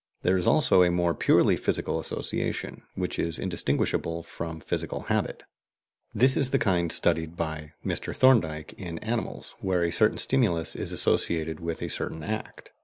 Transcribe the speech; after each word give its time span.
There 0.23 0.35
is 0.35 0.47
also 0.47 0.81
a 0.81 0.89
more 0.89 1.13
purely 1.13 1.55
physical 1.55 1.99
association, 1.99 2.81
which 2.95 3.19
is 3.19 3.37
indistinguishable 3.37 4.23
from 4.23 4.59
physical 4.59 5.01
habit. 5.01 5.43
This 6.11 6.35
is 6.35 6.49
the 6.49 6.57
kind 6.57 6.91
studied 6.91 7.37
by 7.37 7.73
Mr. 7.85 8.15
Thorndike 8.15 8.73
in 8.79 8.97
animals, 9.03 9.53
where 9.59 9.83
a 9.83 9.91
certain 9.91 10.17
stimulus 10.17 10.75
is 10.75 10.91
associated 10.91 11.59
with 11.59 11.83
a 11.83 11.87
certain 11.87 12.23
act. 12.23 12.71